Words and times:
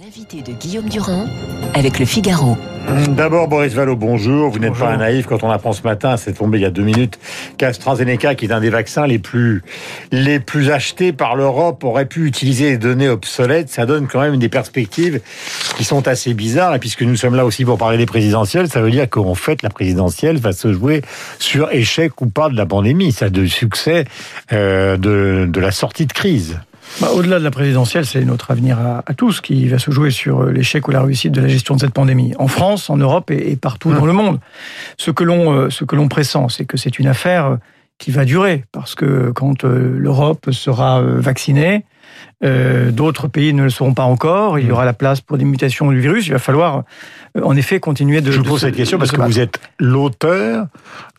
L'invité 0.00 0.42
de 0.42 0.52
Guillaume 0.52 0.88
Durand 0.88 1.26
avec 1.74 1.98
le 1.98 2.04
Figaro. 2.04 2.56
D'abord, 3.16 3.48
Boris 3.48 3.72
Vallot, 3.72 3.96
bonjour. 3.96 4.48
Vous 4.48 4.60
n'êtes 4.60 4.74
pas 4.74 4.90
un 4.90 4.98
naïf 4.98 5.26
quand 5.26 5.42
on 5.42 5.50
apprend 5.50 5.72
ce 5.72 5.82
matin, 5.82 6.16
c'est 6.16 6.34
tombé 6.34 6.58
il 6.58 6.60
y 6.60 6.66
a 6.66 6.70
deux 6.70 6.84
minutes, 6.84 7.18
qu'AstraZeneca, 7.56 8.36
qui 8.36 8.44
est 8.44 8.52
un 8.52 8.60
des 8.60 8.70
vaccins 8.70 9.08
les 9.08 9.18
plus, 9.18 9.64
les 10.12 10.38
plus 10.38 10.70
achetés 10.70 11.12
par 11.12 11.34
l'Europe, 11.34 11.82
aurait 11.82 12.06
pu 12.06 12.26
utiliser 12.26 12.70
des 12.70 12.78
données 12.78 13.08
obsolètes. 13.08 13.70
Ça 13.70 13.86
donne 13.86 14.06
quand 14.06 14.20
même 14.20 14.36
des 14.36 14.48
perspectives 14.48 15.20
qui 15.76 15.82
sont 15.82 16.06
assez 16.06 16.32
bizarres. 16.32 16.76
Et 16.76 16.78
puisque 16.78 17.02
nous 17.02 17.16
sommes 17.16 17.34
là 17.34 17.44
aussi 17.44 17.64
pour 17.64 17.76
parler 17.76 17.98
des 17.98 18.06
présidentielles, 18.06 18.68
ça 18.68 18.80
veut 18.80 18.92
dire 18.92 19.10
qu'en 19.10 19.34
fait, 19.34 19.62
la 19.62 19.70
présidentielle 19.70 20.38
va 20.38 20.52
se 20.52 20.72
jouer 20.72 21.02
sur 21.40 21.72
échec 21.72 22.20
ou 22.20 22.28
pas 22.28 22.48
de 22.50 22.56
la 22.56 22.66
pandémie. 22.66 23.10
Ça 23.10 23.30
de 23.30 23.46
succès 23.46 24.04
euh, 24.52 24.96
de, 24.96 25.48
de 25.50 25.60
la 25.60 25.72
sortie 25.72 26.06
de 26.06 26.12
crise. 26.12 26.60
Bah, 27.00 27.10
Au-delà 27.14 27.38
de 27.38 27.44
la 27.44 27.50
présidentielle, 27.50 28.06
c'est 28.06 28.24
notre 28.24 28.50
avenir 28.50 28.78
à, 28.78 29.02
à, 29.06 29.14
tous 29.14 29.40
qui 29.40 29.68
va 29.68 29.78
se 29.78 29.90
jouer 29.90 30.10
sur 30.10 30.42
euh, 30.42 30.50
l'échec 30.50 30.88
ou 30.88 30.90
la 30.90 31.02
réussite 31.02 31.32
de 31.32 31.40
la 31.40 31.48
gestion 31.48 31.76
de 31.76 31.80
cette 31.80 31.92
pandémie, 31.92 32.34
en 32.38 32.48
France, 32.48 32.90
en 32.90 32.96
Europe 32.96 33.30
et, 33.30 33.52
et 33.52 33.56
partout 33.56 33.90
mmh. 33.90 33.98
dans 33.98 34.06
le 34.06 34.12
monde. 34.12 34.40
Ce 34.96 35.10
que 35.10 35.22
l'on 35.22 35.52
euh, 35.52 35.70
ce 35.70 35.84
que 35.84 35.94
l'on 35.94 36.08
pressent, 36.08 36.48
c'est 36.48 36.64
que 36.64 36.76
c'est 36.76 36.98
une 36.98 37.06
affaire 37.06 37.46
euh, 37.46 37.56
qui 37.98 38.10
va 38.10 38.24
durer, 38.24 38.64
parce 38.72 38.94
que 38.94 39.30
quand 39.30 39.64
l'Europe 39.64 40.52
sera 40.52 41.02
vaccinée, 41.02 41.84
euh, 42.44 42.90
D'autres 42.90 43.26
pays 43.26 43.52
ne 43.52 43.64
le 43.64 43.70
seront 43.70 43.94
pas 43.94 44.04
encore. 44.04 44.58
Il 44.58 44.66
y 44.66 44.70
aura 44.70 44.84
la 44.84 44.92
place 44.92 45.20
pour 45.20 45.38
des 45.38 45.44
mutations 45.44 45.90
du 45.90 46.00
virus. 46.00 46.26
Il 46.26 46.32
va 46.32 46.38
falloir, 46.38 46.84
euh, 47.36 47.42
en 47.42 47.56
effet, 47.56 47.80
continuer 47.80 48.20
de. 48.20 48.30
Je 48.30 48.38
vous 48.38 48.44
pose 48.44 48.60
cette 48.60 48.76
question 48.76 48.98
parce 48.98 49.10
que 49.10 49.20
vous 49.20 49.40
êtes 49.40 49.60
l'auteur, 49.80 50.66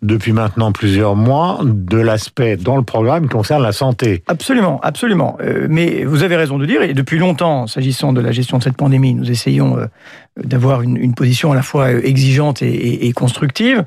depuis 0.01 0.31
maintenant 0.31 0.71
plusieurs 0.71 1.15
mois, 1.15 1.59
de 1.63 1.97
l'aspect 1.97 2.55
dans 2.55 2.77
le 2.77 2.83
programme 2.83 3.23
qui 3.23 3.29
concerne 3.29 3.63
la 3.63 3.73
santé. 3.73 4.23
Absolument, 4.27 4.79
absolument. 4.81 5.37
Euh, 5.41 5.67
mais 5.69 6.05
vous 6.05 6.23
avez 6.23 6.35
raison 6.35 6.57
de 6.57 6.65
dire, 6.65 6.81
et 6.81 6.93
depuis 6.93 7.19
longtemps, 7.19 7.67
s'agissant 7.67 8.13
de 8.13 8.21
la 8.21 8.31
gestion 8.31 8.57
de 8.57 8.63
cette 8.63 8.77
pandémie, 8.77 9.13
nous 9.13 9.29
essayons 9.29 9.77
euh, 9.77 9.85
d'avoir 10.41 10.81
une, 10.81 10.95
une, 10.95 11.13
position 11.13 11.51
à 11.51 11.55
la 11.55 11.61
fois 11.61 11.91
exigeante 11.91 12.61
et, 12.61 12.69
et, 12.69 13.07
et 13.07 13.11
constructive. 13.11 13.83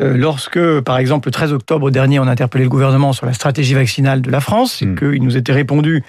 Euh, 0.00 0.16
lorsque, 0.16 0.80
par 0.80 0.98
exemple, 0.98 1.28
le 1.28 1.32
13 1.32 1.52
octobre 1.52 1.90
dernier, 1.90 2.18
on 2.18 2.24
a 2.26 2.30
interpellé 2.30 2.64
le 2.64 2.70
gouvernement 2.70 3.12
sur 3.12 3.24
la 3.24 3.32
stratégie 3.32 3.74
vaccinale 3.74 4.20
de 4.20 4.30
la 4.30 4.40
France, 4.40 4.82
et 4.82 4.86
mmh. 4.86 4.98
qu'il 4.98 5.22
nous 5.22 5.36
était 5.36 5.52
répondu 5.52 6.04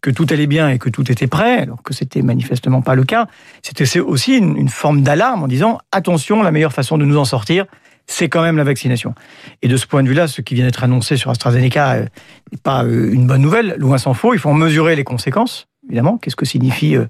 que 0.00 0.10
tout 0.10 0.26
allait 0.30 0.46
bien 0.46 0.68
et 0.68 0.78
que 0.78 0.88
tout 0.88 1.10
était 1.10 1.26
prêt, 1.26 1.58
alors 1.58 1.82
que 1.82 1.92
c'était 1.92 2.22
manifestement 2.22 2.82
pas 2.82 2.94
le 2.94 3.04
cas, 3.04 3.26
c'était 3.62 4.00
aussi 4.00 4.36
une, 4.36 4.56
une 4.56 4.68
forme 4.68 5.02
d'alarme 5.02 5.42
en 5.42 5.48
disant 5.48 5.78
attention, 5.90 6.42
la 6.42 6.52
meilleure 6.52 6.72
façon 6.72 6.96
de 6.96 7.04
nous 7.04 7.16
en 7.16 7.24
sortir, 7.24 7.66
c'est 8.06 8.28
quand 8.28 8.42
même 8.42 8.56
la 8.56 8.64
vaccination. 8.64 9.14
Et 9.62 9.68
de 9.68 9.76
ce 9.76 9.86
point 9.86 10.02
de 10.02 10.08
vue-là, 10.08 10.28
ce 10.28 10.40
qui 10.40 10.54
vient 10.54 10.64
d'être 10.64 10.84
annoncé 10.84 11.16
sur 11.16 11.30
AstraZeneca 11.30 12.00
n'est 12.00 12.58
pas 12.62 12.84
euh, 12.84 13.12
une 13.12 13.26
bonne 13.26 13.40
nouvelle, 13.40 13.74
loin 13.78 13.98
s'en 13.98 14.14
faut. 14.14 14.34
Il 14.34 14.38
faut 14.38 14.50
en 14.50 14.54
mesurer 14.54 14.94
les 14.96 15.04
conséquences 15.04 15.66
évidemment. 15.88 16.18
Qu'est-ce 16.18 16.36
que 16.36 16.46
signifie 16.46 16.96
euh, 16.96 17.06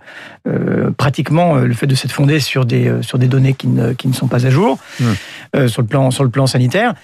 euh, 0.46 0.90
pratiquement 0.90 1.56
le 1.56 1.74
fait 1.74 1.86
de 1.86 1.94
s'être 1.94 2.12
fondé 2.12 2.40
sur 2.40 2.64
des, 2.64 2.88
euh, 2.88 3.02
sur 3.02 3.18
des 3.18 3.28
données 3.28 3.54
qui 3.54 3.68
ne, 3.68 3.92
qui 3.92 4.08
ne 4.08 4.12
sont 4.12 4.28
pas 4.28 4.46
à 4.46 4.50
jour 4.50 4.78
mmh. 5.00 5.04
euh, 5.56 5.68
sur, 5.68 5.82
le 5.82 5.88
plan, 5.88 6.10
sur 6.10 6.24
le 6.24 6.30
plan 6.30 6.46
sanitaire 6.46 6.94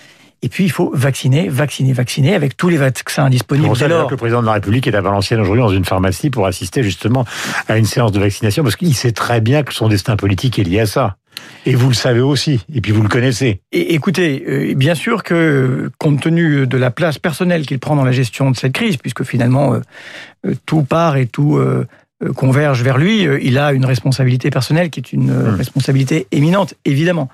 et 0.42 0.48
puis, 0.48 0.64
il 0.64 0.70
faut 0.70 0.90
vacciner, 0.94 1.50
vacciner, 1.50 1.92
vacciner 1.92 2.34
avec 2.34 2.56
tous 2.56 2.70
les 2.70 2.78
vaccins 2.78 3.28
disponibles. 3.28 3.66
Pour 3.66 3.76
ça, 3.76 3.88
que 3.88 4.10
le 4.10 4.16
président 4.16 4.40
de 4.40 4.46
la 4.46 4.54
République 4.54 4.86
est 4.86 4.94
à 4.94 5.02
Valenciennes 5.02 5.40
aujourd'hui 5.40 5.62
dans 5.62 5.68
une 5.68 5.84
pharmacie 5.84 6.30
pour 6.30 6.46
assister 6.46 6.82
justement 6.82 7.26
à 7.68 7.76
une 7.76 7.84
séance 7.84 8.10
de 8.12 8.20
vaccination 8.20 8.62
parce 8.62 8.76
qu'il 8.76 8.94
sait 8.94 9.12
très 9.12 9.42
bien 9.42 9.62
que 9.62 9.74
son 9.74 9.88
destin 9.88 10.16
politique 10.16 10.58
est 10.58 10.64
lié 10.64 10.80
à 10.80 10.86
ça. 10.86 11.16
Et 11.66 11.74
vous 11.74 11.88
le 11.88 11.94
savez 11.94 12.20
aussi, 12.20 12.64
et 12.74 12.80
puis 12.80 12.92
vous 12.92 13.02
le 13.02 13.08
connaissez. 13.08 13.60
Et 13.72 13.94
écoutez, 13.94 14.44
euh, 14.48 14.74
bien 14.74 14.94
sûr 14.94 15.22
que, 15.22 15.90
compte 15.98 16.20
tenu 16.20 16.66
de 16.66 16.76
la 16.78 16.90
place 16.90 17.18
personnelle 17.18 17.66
qu'il 17.66 17.78
prend 17.78 17.96
dans 17.96 18.04
la 18.04 18.12
gestion 18.12 18.50
de 18.50 18.56
cette 18.56 18.72
crise, 18.72 18.96
puisque 18.96 19.24
finalement 19.24 19.74
euh, 19.74 20.54
tout 20.64 20.82
part 20.82 21.16
et 21.16 21.26
tout 21.26 21.56
euh, 21.56 21.86
converge 22.34 22.82
vers 22.82 22.96
lui, 22.96 23.26
il 23.42 23.58
a 23.58 23.72
une 23.72 23.84
responsabilité 23.84 24.50
personnelle 24.50 24.90
qui 24.90 25.00
est 25.00 25.12
une 25.12 25.32
mmh. 25.32 25.56
responsabilité 25.56 26.26
éminente, 26.32 26.74
évidemment. 26.84 27.28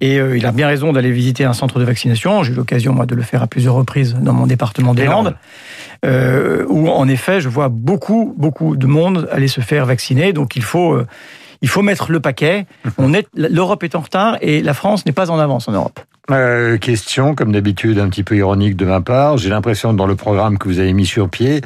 Et 0.00 0.18
euh, 0.18 0.36
il 0.36 0.46
a 0.46 0.52
bien 0.52 0.66
raison 0.66 0.92
d'aller 0.92 1.12
visiter 1.12 1.44
un 1.44 1.52
centre 1.52 1.78
de 1.78 1.84
vaccination. 1.84 2.42
J'ai 2.42 2.52
eu 2.52 2.56
l'occasion, 2.56 2.92
moi, 2.92 3.06
de 3.06 3.14
le 3.14 3.22
faire 3.22 3.42
à 3.42 3.46
plusieurs 3.46 3.74
reprises 3.74 4.14
dans 4.20 4.32
mon 4.32 4.46
département 4.46 4.94
des 4.94 5.04
Landes, 5.04 5.36
euh, 6.04 6.64
où, 6.68 6.88
en 6.88 7.06
effet, 7.08 7.40
je 7.40 7.48
vois 7.48 7.68
beaucoup, 7.68 8.34
beaucoup 8.36 8.76
de 8.76 8.86
monde 8.86 9.28
aller 9.30 9.48
se 9.48 9.60
faire 9.60 9.86
vacciner. 9.86 10.32
Donc, 10.32 10.56
il 10.56 10.62
faut... 10.62 10.98
Euh, 11.62 11.66
il 11.66 11.68
faut 11.68 11.82
mettre 11.82 12.10
le 12.10 12.20
paquet. 12.20 12.66
On 12.98 13.14
est, 13.14 13.26
l'Europe 13.34 13.82
est 13.84 13.94
en 13.94 14.00
retard 14.00 14.36
et 14.40 14.62
la 14.62 14.74
France 14.74 15.06
n'est 15.06 15.12
pas 15.12 15.30
en 15.30 15.38
avance 15.38 15.68
en 15.68 15.72
Europe. 15.72 16.00
Euh, 16.30 16.78
question, 16.78 17.34
comme 17.34 17.52
d'habitude, 17.52 17.98
un 17.98 18.08
petit 18.08 18.22
peu 18.22 18.36
ironique 18.36 18.76
de 18.76 18.84
ma 18.84 19.00
part. 19.00 19.38
J'ai 19.38 19.50
l'impression 19.50 19.92
que 19.92 19.96
dans 19.96 20.06
le 20.06 20.14
programme 20.14 20.56
que 20.56 20.68
vous 20.68 20.78
avez 20.78 20.92
mis 20.92 21.06
sur 21.06 21.28
pied, 21.28 21.60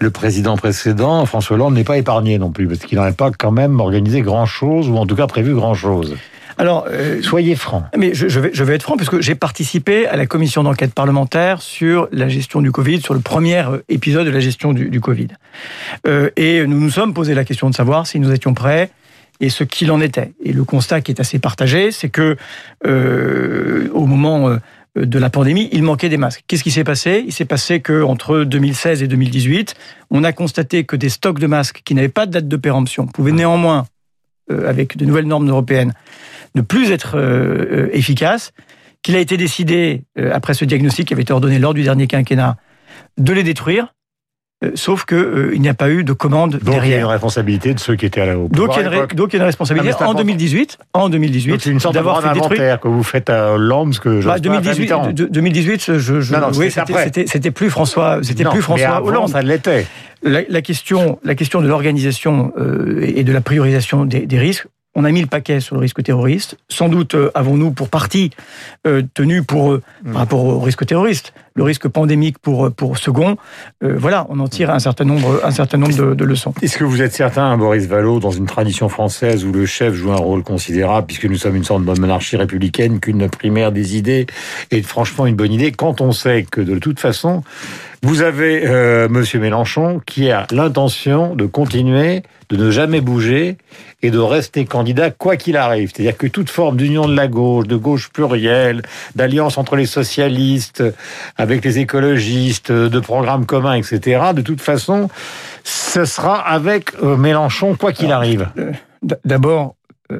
le 0.00 0.10
président 0.10 0.56
précédent, 0.56 1.24
François 1.24 1.54
Hollande, 1.54 1.74
n'est 1.74 1.84
pas 1.84 1.98
épargné 1.98 2.38
non 2.38 2.50
plus, 2.50 2.66
parce 2.66 2.80
qu'il 2.80 2.98
n'aurait 2.98 3.12
pas 3.12 3.30
quand 3.30 3.52
même 3.52 3.78
organisé 3.78 4.22
grand-chose, 4.22 4.88
ou 4.88 4.96
en 4.96 5.06
tout 5.06 5.14
cas 5.14 5.28
prévu 5.28 5.54
grand-chose. 5.54 6.16
Alors, 6.58 6.86
euh, 6.90 7.22
soyez 7.22 7.54
franc. 7.54 7.84
Mais 7.96 8.12
je, 8.12 8.28
je, 8.28 8.40
vais, 8.40 8.50
je 8.52 8.64
vais 8.64 8.74
être 8.74 8.82
franc 8.82 8.96
puisque 8.96 9.20
j'ai 9.20 9.34
participé 9.34 10.06
à 10.06 10.16
la 10.16 10.26
commission 10.26 10.64
d'enquête 10.64 10.94
parlementaire 10.94 11.62
sur 11.62 12.08
la 12.12 12.28
gestion 12.28 12.60
du 12.60 12.72
Covid, 12.72 13.00
sur 13.00 13.14
le 13.14 13.20
premier 13.20 13.64
épisode 13.88 14.26
de 14.26 14.30
la 14.30 14.40
gestion 14.40 14.72
du, 14.72 14.90
du 14.90 15.00
Covid. 15.00 15.28
Euh, 16.06 16.30
et 16.36 16.66
nous 16.66 16.78
nous 16.78 16.90
sommes 16.90 17.14
posé 17.14 17.34
la 17.34 17.44
question 17.44 17.70
de 17.70 17.74
savoir 17.74 18.06
si 18.06 18.20
nous 18.20 18.32
étions 18.32 18.52
prêts 18.52 18.90
et 19.40 19.48
ce 19.48 19.64
qu'il 19.64 19.90
en 19.90 20.00
était. 20.00 20.32
Et 20.42 20.52
le 20.52 20.64
constat 20.64 21.00
qui 21.00 21.12
est 21.12 21.20
assez 21.20 21.38
partagé, 21.38 21.90
c'est 21.90 22.08
que 22.08 22.36
euh, 22.86 23.88
au 23.92 24.06
moment 24.06 24.48
euh, 24.48 24.58
de 24.96 25.18
la 25.18 25.30
pandémie, 25.30 25.68
il 25.72 25.82
manquait 25.82 26.08
des 26.08 26.16
masques. 26.16 26.44
Qu'est-ce 26.46 26.62
qui 26.62 26.70
s'est 26.70 26.84
passé? 26.84 27.24
Il 27.26 27.32
s'est 27.32 27.44
passé 27.44 27.80
que 27.80 28.02
entre 28.02 28.44
2016 28.44 29.02
et 29.02 29.08
2018, 29.08 29.74
on 30.10 30.22
a 30.24 30.32
constaté 30.32 30.84
que 30.84 30.96
des 30.96 31.08
stocks 31.08 31.38
de 31.38 31.46
masques 31.46 31.82
qui 31.84 31.94
n'avaient 31.94 32.08
pas 32.08 32.26
de 32.26 32.32
date 32.32 32.48
de 32.48 32.56
péremption 32.56 33.06
pouvaient 33.06 33.32
néanmoins, 33.32 33.86
euh, 34.50 34.68
avec 34.68 34.96
de 34.96 35.04
nouvelles 35.04 35.26
normes 35.26 35.48
européennes, 35.48 35.92
ne 36.54 36.60
plus 36.60 36.90
être 36.90 37.16
efficaces. 37.94 38.52
Qu'il 39.02 39.16
a 39.16 39.18
été 39.18 39.36
décidé, 39.36 40.04
après 40.32 40.54
ce 40.54 40.64
diagnostic 40.64 41.08
qui 41.08 41.14
avait 41.14 41.22
été 41.22 41.32
ordonné 41.32 41.58
lors 41.58 41.74
du 41.74 41.82
dernier 41.82 42.06
quinquennat, 42.06 42.56
de 43.18 43.32
les 43.32 43.42
détruire 43.42 43.94
sauf 44.74 45.04
que 45.04 45.14
euh, 45.14 45.56
n'y 45.56 45.68
a 45.68 45.74
pas 45.74 45.90
eu 45.90 46.04
de 46.04 46.12
commande 46.12 46.52
donc 46.52 46.64
derrière. 46.64 46.84
il 46.84 46.90
y 46.90 46.94
a 46.94 46.98
une 46.98 47.04
responsabilité 47.06 47.74
de 47.74 47.80
ceux 47.80 47.96
qui 47.96 48.06
étaient 48.06 48.20
à 48.20 48.26
la 48.26 48.38
haut. 48.38 48.48
Donc, 48.50 48.70
il 48.76 48.82
y 48.82 48.86
a 48.86 48.94
une, 48.94 49.06
donc 49.08 49.32
il 49.32 49.36
y 49.36 49.36
a 49.36 49.42
une 49.42 49.46
responsabilité 49.46 49.94
ah, 50.00 50.08
en 50.08 50.14
2018 50.14 50.78
en 50.92 51.08
2018 51.08 51.60
c'est 51.60 51.70
une 51.70 51.80
sorte 51.80 51.94
d'avoir 51.94 52.22
fait 52.22 52.32
détruire 52.34 52.80
que 52.80 52.88
vous 52.88 53.02
faites 53.02 53.30
à 53.30 53.52
Hollande 53.52 53.98
que 53.98 54.20
je 54.20 54.26
bah, 54.26 54.38
2018 54.38 55.14
2018 55.30 55.98
je, 55.98 56.20
je 56.20 56.32
non, 56.32 56.40
non, 56.40 56.48
oui, 56.56 56.70
c'était 56.70 57.50
plus 57.50 57.70
François 57.70 58.20
c'était 58.22 58.44
plus 58.44 58.62
François 58.62 58.96
avant, 58.96 59.08
Hollande. 59.08 59.28
ça 59.28 59.42
l'était. 59.42 59.86
La, 60.24 60.42
la, 60.48 60.62
question 60.62 61.18
la 61.24 61.34
question 61.34 61.60
de 61.60 61.66
l'organisation 61.66 62.52
euh, 62.56 63.00
et 63.02 63.24
de 63.24 63.32
la 63.32 63.40
priorisation 63.40 64.04
des, 64.04 64.24
des 64.24 64.38
risques. 64.38 64.66
On 64.94 65.04
a 65.04 65.10
mis 65.10 65.22
le 65.22 65.26
paquet 65.26 65.60
sur 65.60 65.76
le 65.76 65.80
risque 65.80 66.02
terroriste. 66.02 66.58
Sans 66.68 66.88
doute 66.88 67.14
euh, 67.14 67.30
avons-nous 67.34 67.72
pour 67.72 67.88
partie 67.88 68.30
euh, 68.86 69.02
tenu 69.14 69.42
pour 69.42 69.72
euh, 69.72 69.82
par 70.04 70.16
rapport 70.16 70.44
au 70.44 70.60
risque 70.60 70.84
terroriste, 70.84 71.32
le 71.54 71.62
risque 71.62 71.88
pandémique 71.88 72.38
pour 72.38 72.72
pour 72.72 72.98
second. 72.98 73.36
Euh, 73.82 73.94
voilà, 73.96 74.26
on 74.28 74.40
en 74.40 74.48
tire 74.48 74.70
un 74.70 74.78
certain 74.78 75.04
nombre 75.04 75.40
un 75.44 75.50
certain 75.50 75.78
nombre 75.78 76.14
de, 76.14 76.24
leçons. 76.24 76.54
Est-ce 76.62 76.78
que 76.78 76.84
vous 76.84 77.02
êtes 77.02 77.12
certain, 77.12 77.56
Boris 77.56 77.86
Vallot, 77.86 78.20
dans 78.20 78.30
une 78.30 78.46
tradition 78.46 78.88
française 78.88 79.44
où 79.44 79.52
le 79.52 79.66
chef 79.66 79.94
joue 79.94 80.12
un 80.12 80.16
rôle 80.16 80.42
considérable, 80.42 81.06
puisque 81.06 81.26
nous 81.26 81.36
sommes 81.36 81.56
une 81.56 81.64
sorte 81.64 81.84
de 81.84 82.00
monarchie 82.00 82.36
républicaine, 82.36 83.00
qu'une 83.00 83.28
primaire 83.28 83.72
des 83.72 83.96
idées 83.96 84.26
est 84.70 84.82
franchement 84.82 85.26
une 85.26 85.36
bonne 85.36 85.52
idée, 85.52 85.72
quand 85.72 86.00
on 86.00 86.12
sait 86.12 86.44
que 86.50 86.60
de 86.60 86.78
toute 86.78 87.00
façon 87.00 87.42
vous 88.04 88.22
avez 88.22 88.66
euh, 88.66 89.08
Monsieur 89.08 89.38
Mélenchon 89.38 90.00
qui 90.04 90.32
a 90.32 90.48
l'intention 90.50 91.36
de 91.36 91.46
continuer, 91.46 92.22
de 92.48 92.56
ne 92.56 92.70
jamais 92.72 93.00
bouger 93.00 93.58
et 94.02 94.10
de 94.10 94.18
rester 94.18 94.64
candidat 94.64 95.12
quoi 95.12 95.36
qu'il 95.36 95.56
arrive. 95.56 95.92
C'est-à-dire 95.94 96.16
que 96.16 96.26
toute 96.26 96.50
forme 96.50 96.76
d'union 96.76 97.06
de 97.06 97.14
la 97.14 97.28
gauche, 97.28 97.68
de 97.68 97.76
gauche 97.76 98.10
plurielle, 98.10 98.82
d'alliance 99.14 99.56
entre 99.56 99.76
les 99.76 99.86
socialistes, 99.86 100.82
avec 101.42 101.64
les 101.64 101.80
écologistes, 101.80 102.70
de 102.70 103.00
programmes 103.00 103.46
communs, 103.46 103.74
etc. 103.74 104.32
De 104.34 104.42
toute 104.42 104.60
façon, 104.60 105.08
ce 105.64 106.04
sera 106.04 106.36
avec 106.36 106.94
euh, 107.02 107.16
Mélenchon 107.16 107.74
quoi 107.74 107.92
qu'il 107.92 108.12
arrive. 108.12 108.48
Euh, 108.58 108.72
D'abord, 109.24 109.74
euh, 110.12 110.18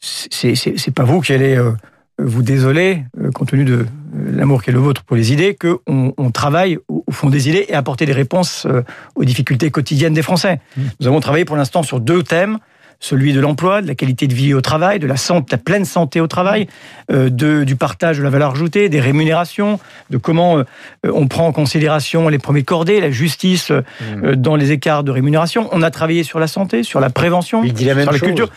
c'est 0.00 0.94
pas 0.94 1.04
vous 1.04 1.22
qui 1.22 1.32
allez 1.32 1.56
euh, 1.56 1.72
vous 2.18 2.42
désoler, 2.42 3.04
euh, 3.18 3.30
compte 3.30 3.48
tenu 3.48 3.64
de 3.64 3.86
l'amour 4.14 4.62
qui 4.62 4.68
est 4.68 4.74
le 4.74 4.78
vôtre 4.78 5.02
pour 5.04 5.16
les 5.16 5.32
idées, 5.32 5.56
qu'on 5.56 6.12
on 6.18 6.30
travaille 6.30 6.76
au 6.88 7.10
fond 7.10 7.30
des 7.30 7.48
idées 7.48 7.64
et 7.70 7.74
apporter 7.74 8.04
des 8.04 8.12
réponses 8.12 8.66
euh, 8.66 8.82
aux 9.14 9.24
difficultés 9.24 9.70
quotidiennes 9.70 10.12
des 10.12 10.22
Français. 10.22 10.60
Mmh. 10.76 10.82
Nous 11.00 11.06
avons 11.06 11.20
travaillé 11.20 11.46
pour 11.46 11.56
l'instant 11.56 11.82
sur 11.82 12.00
deux 12.00 12.22
thèmes 12.22 12.58
celui 13.00 13.32
de 13.32 13.40
l'emploi, 13.40 13.82
de 13.82 13.86
la 13.86 13.94
qualité 13.94 14.26
de 14.26 14.34
vie 14.34 14.54
au 14.54 14.60
travail, 14.60 14.98
de 14.98 15.06
la, 15.06 15.16
santé, 15.16 15.48
la 15.52 15.58
pleine 15.58 15.84
santé 15.84 16.20
au 16.20 16.26
travail, 16.26 16.66
euh, 17.10 17.28
de, 17.30 17.64
du 17.64 17.76
partage 17.76 18.18
de 18.18 18.22
la 18.22 18.30
valeur 18.30 18.52
ajoutée, 18.52 18.88
des 18.88 19.00
rémunérations, 19.00 19.78
de 20.10 20.16
comment 20.16 20.58
euh, 20.58 20.64
on 21.04 21.28
prend 21.28 21.46
en 21.46 21.52
considération 21.52 22.28
les 22.28 22.38
premiers 22.38 22.64
cordés, 22.64 23.00
la 23.00 23.10
justice 23.10 23.70
euh, 23.70 23.82
mmh. 24.00 24.36
dans 24.36 24.56
les 24.56 24.72
écarts 24.72 25.04
de 25.04 25.10
rémunération. 25.10 25.68
On 25.72 25.82
a 25.82 25.90
travaillé 25.90 26.22
sur 26.22 26.38
la 26.38 26.46
santé, 26.46 26.82
sur 26.82 27.00
la 27.00 27.10
prévention, 27.10 27.62
Il 27.64 27.72
dit 27.72 27.84
la 27.84 27.94
même 27.94 28.04
sur 28.04 28.12
la 28.12 28.18
chose. 28.18 28.28
culture. 28.28 28.50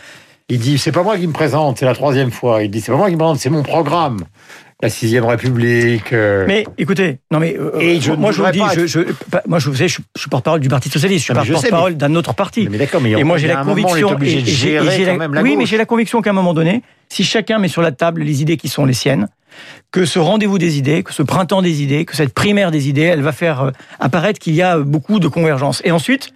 Il 0.48 0.58
dit 0.58 0.78
c'est 0.78 0.92
pas 0.92 1.04
moi 1.04 1.16
qui 1.16 1.26
me 1.28 1.32
présente, 1.32 1.78
c'est 1.78 1.86
la 1.86 1.94
troisième 1.94 2.32
fois. 2.32 2.64
Il 2.64 2.70
dit 2.70 2.80
c'est 2.80 2.90
pas 2.90 2.98
moi 2.98 3.08
qui 3.08 3.14
me 3.14 3.18
présente, 3.18 3.38
c'est 3.38 3.50
mon 3.50 3.62
programme 3.62 4.24
la 4.82 4.88
sixième 4.88 5.24
République. 5.24 6.12
euh, 6.12 6.44
Mais 6.48 6.64
écoutez, 6.78 7.18
non 7.30 7.38
mais 7.38 7.56
euh, 7.58 7.78
Et 7.80 8.00
je 8.00 8.12
moi 8.12 8.32
je 8.32 8.42
vous 8.42 8.50
dis, 8.50 8.60
je, 8.86 9.00
moi 9.46 9.58
je 9.58 9.68
vous 9.68 9.76
sais, 9.76 9.88
je, 9.88 9.98
je 10.16 10.20
suis 10.20 10.30
porte-parole 10.30 10.60
du 10.60 10.68
Parti 10.68 10.88
socialiste, 10.88 11.26
je 11.34 11.42
suis 11.42 11.52
porte-parole 11.52 11.96
d'un 11.96 12.14
autre 12.14 12.34
parti. 12.34 12.68
mais 12.70 12.78
d'accord, 12.78 13.00
mais 13.00 13.10
Et 13.12 13.24
moi 13.24 13.36
j'ai 13.38 13.48
la 13.48 13.62
moment, 13.64 13.70
conviction, 13.88 14.16
et- 14.22 14.40
gérer 14.44 14.90
j'ai 14.96 15.04
la- 15.04 15.12
quand 15.12 15.18
même 15.18 15.34
la 15.34 15.42
oui, 15.42 15.56
mais 15.56 15.66
j'ai 15.66 15.76
la 15.76 15.84
conviction 15.84 16.22
qu'à 16.22 16.30
un 16.30 16.34
moment 16.34 16.54
donné, 16.54 16.82
si 17.08 17.24
chacun 17.24 17.58
met 17.58 17.68
sur 17.68 17.82
la 17.82 17.92
table 17.92 18.22
les 18.22 18.42
idées 18.42 18.56
qui 18.56 18.68
sont 18.68 18.84
les 18.84 18.94
siennes, 18.94 19.28
que 19.90 20.04
ce 20.06 20.18
rendez-vous 20.18 20.58
des 20.58 20.78
idées, 20.78 21.02
que 21.02 21.12
ce 21.12 21.22
printemps 21.22 21.60
des 21.60 21.82
idées, 21.82 22.04
que 22.04 22.14
cette 22.16 22.32
primaire 22.32 22.70
des 22.70 22.88
idées, 22.88 23.02
elle 23.02 23.20
va 23.22 23.32
faire 23.32 23.62
euh, 23.62 23.70
apparaître 23.98 24.38
qu'il 24.38 24.54
y 24.54 24.62
a 24.62 24.78
beaucoup 24.78 25.18
de 25.18 25.26
convergence. 25.28 25.82
Et 25.84 25.90
ensuite, 25.90 26.30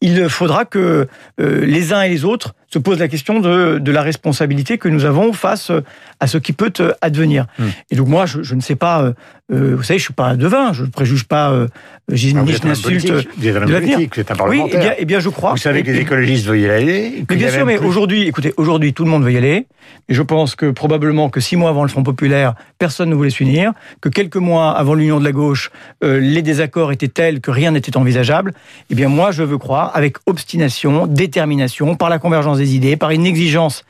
il 0.00 0.28
faudra 0.28 0.64
que 0.64 1.08
euh, 1.40 1.64
les 1.64 1.92
uns 1.92 2.02
et 2.02 2.08
les 2.08 2.24
autres 2.24 2.54
se 2.68 2.78
posent 2.78 2.98
la 2.98 3.08
question 3.08 3.40
de, 3.40 3.78
de 3.78 3.92
la 3.92 4.02
responsabilité 4.02 4.76
que 4.76 4.88
nous 4.88 5.04
avons 5.04 5.32
face 5.32 5.70
euh, 5.70 5.80
à 6.20 6.26
ce 6.26 6.38
qui 6.38 6.52
peut 6.52 6.72
euh, 6.80 6.92
advenir. 7.00 7.46
Hmm. 7.58 7.68
Et 7.90 7.96
donc 7.96 8.08
moi, 8.08 8.26
je, 8.26 8.42
je 8.42 8.54
ne 8.54 8.60
sais 8.60 8.76
pas, 8.76 9.12
euh, 9.52 9.74
vous 9.76 9.82
savez, 9.84 9.98
je 9.98 10.04
suis 10.04 10.12
pas 10.14 10.34
devin, 10.36 10.72
je 10.72 10.82
ne 10.82 10.88
préjuge 10.88 11.24
pas, 11.24 11.50
euh, 11.52 11.68
j'ai 12.10 12.30
Ah, 12.30 12.40
ni 12.40 12.46
vous 12.46 12.46
je 12.52 12.56
êtes 12.56 12.64
un 12.66 12.74
politique, 12.74 13.10
vous 13.38 13.46
êtes 13.48 13.56
un 13.56 13.62
êtes 13.66 14.30
un 14.30 14.34
Oui, 14.34 14.36
parlementaire. 14.38 14.74
eh 14.74 14.78
bien, 14.78 14.92
eh 14.98 15.04
bien, 15.04 15.20
je 15.20 15.28
crois. 15.28 15.52
Vous 15.52 15.56
savez 15.58 15.82
que 15.84 15.90
les 15.92 16.00
écologistes 16.00 16.46
veulent 16.46 16.58
y 16.60 16.68
aller. 16.68 17.24
mais 17.30 17.36
bien 17.36 17.48
sûr, 17.50 17.64
mais 17.64 17.76
plus- 17.76 17.86
aujourd'hui, 17.86 18.22
écoutez, 18.26 18.52
aujourd'hui, 18.56 18.92
tout 18.92 19.04
le 19.04 19.10
monde 19.10 19.22
veut 19.22 19.32
y 19.32 19.36
aller. 19.36 19.66
Et 20.08 20.14
je 20.14 20.22
pense 20.22 20.56
que 20.56 20.70
probablement 20.72 21.28
que 21.30 21.38
six 21.40 21.54
mois 21.54 21.70
avant 21.70 21.82
le 21.84 21.88
Front 21.88 22.02
populaire, 22.02 22.54
personne 22.78 23.08
ne 23.08 23.14
voulait 23.14 23.30
s'unir. 23.30 23.72
Que 24.00 24.08
quelques 24.08 24.36
mois 24.36 24.72
avant 24.72 24.94
l'union 24.94 25.20
de 25.20 25.24
la 25.24 25.30
gauche, 25.32 25.70
euh, 26.02 26.18
les 26.18 26.42
désaccords 26.42 26.90
étaient 26.90 27.06
tels 27.06 27.40
que 27.40 27.52
rien 27.52 27.70
n'était 27.70 27.96
envisageable. 27.96 28.52
Eh 28.90 28.94
bien, 28.96 29.08
moi, 29.08 29.30
je 29.30 29.44
veux 29.44 29.58
croire, 29.58 29.92
avec 29.94 30.16
obstination, 30.26 31.06
détermination, 31.06 31.94
par 31.94 32.08
la 32.08 32.18
convergence 32.18 32.58
des 32.58 32.74
idées, 32.74 32.96
par 32.96 33.10
une 33.12 33.26
exigence 33.26 33.84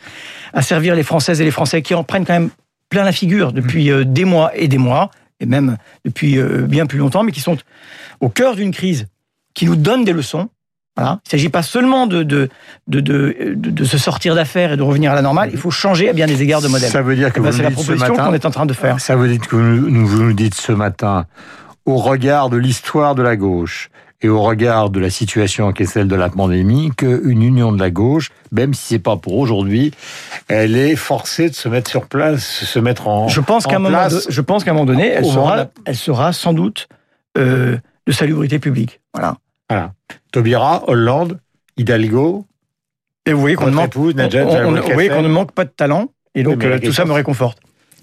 à 0.53 0.61
servir 0.61 0.95
les 0.95 1.03
Françaises 1.03 1.41
et 1.41 1.45
les 1.45 1.51
Français 1.51 1.81
qui 1.81 1.95
en 1.95 2.05
prennent 2.05 2.27
quand 2.27 2.35
même 2.35 2.51
plein 2.91 3.05
la 3.05 3.13
figure 3.13 3.53
depuis 3.53 3.91
euh, 3.91 4.05
des 4.05 4.25
mois 4.27 4.53
et 4.55 4.69
des 4.69 4.79
mois, 4.79 5.11
et 5.41 5.47
même 5.47 5.77
depuis 6.05 6.39
euh, 6.39 6.63
bien 6.63 6.87
plus 6.87 6.99
longtemps, 6.99 7.23
mais 7.23 7.33
qui 7.33 7.41
sont 7.41 7.57
au 8.21 8.29
cœur 8.29 8.57
d'une 8.57 8.71
crise 8.71 9.07
qui 9.55 9.67
nous 9.67 9.77
donne 9.77 10.05
des 10.05 10.13
leçons. 10.13 10.49
Voilà. 10.97 11.21
Il 11.25 11.29
ne 11.29 11.31
s'agit 11.31 11.49
pas 11.51 11.63
seulement 11.63 12.07
de, 12.07 12.23
de, 12.23 12.49
de, 12.89 13.01
de, 13.01 13.85
se 13.85 13.99
sortir 13.99 14.35
d'affaires 14.35 14.73
et 14.73 14.77
de 14.79 14.83
revenir 14.83 15.13
à 15.13 15.15
la 15.15 15.21
normale, 15.21 15.51
il 15.53 15.59
faut 15.59 15.71
changer 15.71 16.09
à 16.09 16.15
bien 16.15 16.27
des 16.27 16.43
égards 16.43 16.63
de 16.63 16.69
modèle. 16.69 16.89
Ça 16.89 17.03
veut 17.03 17.17
dire 17.17 17.35
que 17.35 17.41
Eh 17.41 17.43
ben, 17.43 17.51
vous 17.51 17.57
c'est 17.57 17.63
la 17.63 17.71
proposition 17.71 18.15
qu'on 18.15 18.33
est 18.33 18.47
en 18.47 18.51
train 18.51 18.65
de 18.65 18.73
faire. 18.73 18.99
Ça 18.99 19.15
veut 19.15 19.29
dire 19.29 19.47
que 19.47 19.57
vous 19.57 19.91
nous 19.91 20.33
dites 20.33 20.55
ce 20.55 20.73
matin, 20.73 21.27
au 21.85 21.97
regard 21.99 22.49
de 22.49 22.57
l'histoire 22.57 23.15
de 23.15 23.23
la 23.23 23.37
gauche 23.37 23.91
et 24.23 24.29
au 24.29 24.41
regard 24.43 24.91
de 24.91 24.99
la 25.01 25.11
situation 25.11 25.73
qui 25.73 25.83
est 25.83 25.87
celle 25.87 26.09
de 26.09 26.17
la 26.17 26.29
pandémie, 26.31 26.91
qu'une 26.97 27.43
union 27.43 27.71
de 27.73 27.79
la 27.79 27.91
gauche, 27.91 28.31
même 28.53 28.73
si 28.75 28.83
c'est 28.87 28.99
pas 28.99 29.17
pour 29.17 29.37
aujourd'hui, 29.37 29.93
elle 30.49 30.77
est 30.77 30.97
forcée 30.97 31.51
de 31.51 31.55
se 31.55 31.69
mettre 31.69 31.91
sur 31.91 32.07
place, 32.07 32.43
se 32.45 32.79
mettre 32.79 33.09
en, 33.09 33.29
Je 33.29 33.41
pense 33.41 33.67
en 33.67 33.71
qu'à 33.71 33.77
un, 33.77 33.81
moment 33.81 34.09
de- 34.09 34.21
je 34.29 34.41
pense 34.41 34.65
qu'à 34.65 34.71
un 34.71 34.75
moment 34.75 34.87
donné, 34.87 35.09
elle 35.09 35.25
sera, 35.25 35.57
la- 35.57 35.71
elle 35.85 35.97
sera 35.97 36.33
sans 36.33 36.53
doute 36.55 36.89
euh, 37.39 37.77
de 38.07 38.13
salubrité 38.13 38.59
publique. 38.59 39.01
Voilà. 39.13 39.37
Taubira, 40.33 40.85
Hollande, 40.89 41.39
Hidalgo, 41.77 42.47
Et 43.27 43.33
vous 43.33 43.41
voyez 43.41 43.57
qu'on 43.57 43.67
ne 43.67 43.71
manque, 43.73 43.87
épouse, 43.89 44.15
on- 44.15 44.17
Najat 44.17 44.45
on- 44.45 44.49
on- 44.49 44.49
vous 44.49 44.55
voyez 44.55 44.65
Vallaud-Belkacem. 44.71 45.17
qu'on 45.17 45.23
ne 45.23 45.29
manque 45.29 45.53
pas 45.53 45.65
de 45.65 45.71
talent. 45.71 46.07
Et 46.35 46.43
donc, 46.43 46.59
Oui, 46.61 46.67
euh, 46.67 46.79
tout 46.79 46.93
ça 46.93 47.05
me 47.05 47.13
réconforte. 47.13 47.59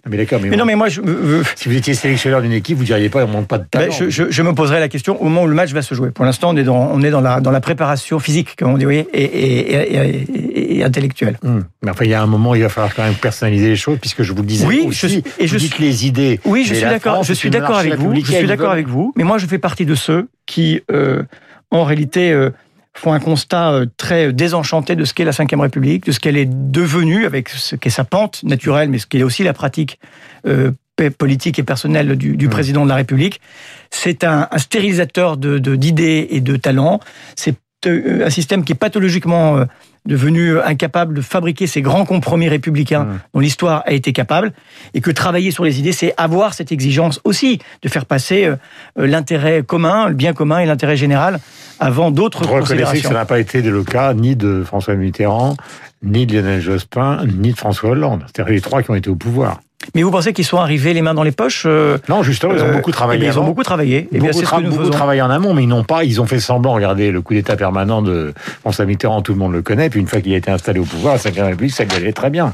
Mais 0.10 0.18
d'accord, 0.18 0.42
mais, 0.42 0.50
non, 0.58 0.66
mais 0.66 0.76
moi, 0.76 0.90
je, 0.90 1.00
euh, 1.00 1.44
si 1.56 1.70
vous 1.70 1.78
étiez 1.78 1.94
sélectionneur 1.94 2.42
d'une 2.42 2.52
équipe, 2.52 2.78
vous 2.78 2.84
diriez 2.84 3.08
pas, 3.08 3.24
on 3.24 3.28
manque 3.28 3.48
pas 3.48 3.58
de 3.58 3.64
talent. 3.64 3.86
Ben, 3.88 3.92
je, 3.94 4.10
je- 4.10 4.30
je 4.30 4.42
me 4.42 4.54
poserai 4.54 4.82
la 4.82 4.90
question 4.90 5.20
au 5.22 5.24
moment 5.26 5.44
où 5.44 5.48
le 5.48 5.56
match 5.56 5.72
va 5.72 5.82
se 5.82 5.96
jouer. 5.96 6.12
Pour 6.12 6.26
l'instant, 6.26 6.50
on 6.50 6.58
est 6.58 6.64
dans, 6.64 6.90
on 6.92 7.02
est 7.04 7.10
dans 7.10 7.22
la, 7.22 7.40
dans 7.40 7.52
la 7.52 7.62
préparation 7.62 8.20
physique, 8.20 8.58
comme 8.58 8.72
on 8.74 8.78
dit, 8.78 8.84
voyez, 8.84 9.08
et, 9.14 9.24
et, 9.24 9.96
et- 9.96 10.26
et- 10.30 10.78
et 10.80 10.84
intellectuelle. 10.84 11.38
Hum. 11.46 11.64
Mais 11.84 11.92
enfin, 11.92 12.04
il 12.04 12.12
y 12.12 12.14
a 12.14 12.22
un 12.22 12.28
moment, 12.28 12.54
il 12.54 12.64
va 12.64 12.68
falloir 12.70 12.94
quand 12.94 13.04
même 13.04 13.14
personnaliser 13.14 13.70
les 13.70 13.76
choses, 13.78 13.98
puisque 14.02 14.24
je 14.24 14.34
vous 14.34 14.42
le 14.42 14.48
disais 14.48 14.66
Oui, 14.66 14.84
aussi, 14.88 15.00
je 15.00 15.08
suis- 15.08 15.24
et 15.40 15.46
vous 15.46 15.56
dites 15.56 15.76
suis- 15.76 15.84
les 15.86 16.06
idées. 16.06 16.40
Oui, 16.44 16.66
je 16.68 16.74
suis 16.74 16.84
d'accord. 16.84 17.24
Je 17.24 17.32
suis 17.34 17.50
d'accord 17.50 17.78
avec 17.78 17.96
vous. 17.96 18.14
Je 18.14 18.26
suis 18.34 18.46
d'accord 18.48 18.72
avec 18.72 18.90
vous. 18.90 19.14
Mais 19.16 19.24
moi, 19.24 19.38
je 19.38 19.46
fais 19.48 19.58
partie 19.58 19.86
de 19.86 19.96
ceux 19.96 20.28
qui, 20.46 20.82
euh, 20.92 21.24
en 21.72 21.86
réalité, 21.86 22.32
euh, 22.34 22.50
font 22.96 23.14
un 23.14 23.20
constat 23.20 23.72
euh, 23.72 23.86
très 23.98 24.32
désenchanté 24.34 24.96
de 24.96 25.04
ce 25.06 25.14
qu'est 25.14 25.26
la 25.26 25.32
Ve 25.32 25.60
République, 25.60 26.06
de 26.06 26.12
ce 26.12 26.20
qu'elle 26.20 26.38
est 26.38 26.50
devenue, 26.50 27.26
avec 27.26 27.50
ce 27.50 27.76
qu'est 27.76 27.90
sa 27.90 28.04
pente 28.04 28.44
naturelle, 28.44 28.90
mais 28.90 29.00
ce 29.00 29.08
qu'est 29.08 29.24
aussi 29.24 29.44
la 29.44 29.54
pratique 29.54 30.00
euh, 30.48 30.72
politique 31.18 31.58
et 31.58 31.64
personnelle 31.64 32.16
du, 32.16 32.38
du 32.38 32.48
Mmh. 32.48 32.50
président 32.52 32.84
de 32.84 32.90
la 32.90 32.96
République. 32.96 33.42
C'est 33.90 34.24
un, 34.24 34.48
un 34.52 34.58
stérilisateur 34.60 35.38
de- 35.38 35.58
de- 35.58 35.76
d'idées 35.76 36.28
et 36.30 36.40
de 36.40 36.56
talents. 36.56 37.00
C'est 37.36 37.56
euh, 37.88 38.26
un 38.26 38.30
système 38.30 38.64
qui 38.64 38.74
est 38.74 38.76
pathologiquement 38.76 39.58
euh, 39.58 39.66
devenu 40.06 40.60
incapable 40.60 41.14
de 41.14 41.22
fabriquer 41.22 41.68
ces 41.68 41.82
grands 41.82 42.06
compromis 42.06 42.50
républicains 42.50 43.04
Mmh. 43.04 43.20
dont 43.34 43.40
l'histoire 43.40 43.84
a 43.86 43.92
été 43.92 44.14
capable, 44.14 44.54
et 44.94 45.02
que 45.02 45.12
travailler 45.12 45.52
sur 45.52 45.64
les 45.64 45.80
idées, 45.80 45.92
c'est 45.92 46.14
avoir 46.18 46.54
cette 46.54 46.72
exigence 46.72 47.20
aussi 47.24 47.60
de 47.82 47.90
faire 47.90 48.06
passer 48.06 48.46
euh, 48.46 48.56
euh, 49.00 49.08
l'intérêt 49.08 49.64
commun, 49.64 50.08
le 50.10 50.16
bien 50.16 50.34
commun 50.34 50.60
et 50.60 50.66
l'intérêt 50.66 50.98
général 50.98 51.40
avant 51.80 52.12
d'autres 52.12 52.42
Reconnaissez 52.42 52.56
que 52.56 52.70
considérations. 52.70 53.10
ça 53.10 53.16
n'a 53.16 53.26
pas 53.26 53.40
été 53.40 53.62
le 53.62 53.84
cas 53.84 54.14
ni 54.14 54.36
de 54.36 54.64
François 54.64 54.96
Mitterrand, 54.96 55.56
ni 56.04 56.26
de 56.26 56.36
Lionel 56.38 56.62
Jospin, 56.62 57.26
ni 57.26 57.52
de 57.52 57.58
François 57.58 57.92
Hollande. 57.92 58.24
C'est-à-dire 58.28 58.54
les 58.54 58.62
trois 58.62 58.84
qui 58.84 58.92
ont 58.92 58.96
été 58.96 59.10
au 59.10 59.16
pouvoir. 59.16 59.60
Mais 59.96 60.04
vous 60.04 60.12
pensez 60.12 60.34
qu'ils 60.34 60.46
sont 60.46 60.58
arrivés 60.58 60.94
les 60.94 61.02
mains 61.02 61.14
dans 61.14 61.24
les 61.24 61.32
poches 61.32 61.64
euh, 61.66 61.98
Non, 62.10 62.24
justement, 62.24 62.54
ils 62.54 62.62
ont 62.62 62.68
euh, 62.68 62.74
beaucoup 62.74 62.90
eh 62.90 62.94
travaillé. 62.94 63.20
bien, 63.22 63.32
Ils 63.32 63.40
ont 63.40 63.46
beaucoup 63.46 63.64
travaillé. 63.64 64.08
Eh 64.12 64.20
bien, 64.20 64.30
beaucoup, 64.32 64.40
c'est 64.40 64.46
ce 64.46 64.52
que 64.52 64.62
nous 64.62 64.76
beaucoup 64.76 64.90
travaillé 64.90 65.22
en 65.22 65.30
amont, 65.30 65.54
mais 65.54 65.64
ils 65.64 65.68
n'ont 65.68 65.84
pas, 65.84 66.04
ils 66.04 66.22
ont 66.22 66.26
fait 66.26 66.40
semblant. 66.40 66.74
Regardez, 66.74 67.12
le 67.12 67.22
coup 67.22 67.34
d'État 67.34 67.56
permanent 67.56 68.02
de 68.02 68.34
François 68.62 68.86
Mitterrand, 68.86 69.22
tout 69.22 69.34
le 69.34 69.40
monde 69.40 69.54
le 69.54 69.62
connaît. 69.62 69.90
Puis 69.90 70.00
une 70.00 70.08
fois 70.08 70.22
qu'il 70.22 70.34
a 70.34 70.38
été 70.38 70.52
installé 70.52 70.80
au 70.80 70.86
pouvoir, 70.86 71.18
la 71.24 71.32
Ve 71.32 71.46
République, 71.46 71.74
ça 71.74 71.84
allait 71.96 72.14
très 72.14 72.30
bien. 72.30 72.54